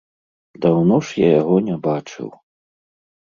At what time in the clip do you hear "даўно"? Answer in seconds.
0.63-0.95